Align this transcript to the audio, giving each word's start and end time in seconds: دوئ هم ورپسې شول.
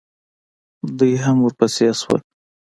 دوئ 0.97 1.13
هم 1.23 1.37
ورپسې 1.41 1.87
شول. 1.99 2.19